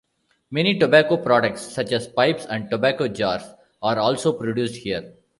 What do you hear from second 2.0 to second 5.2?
pipes, and tobacco jars are also produced here.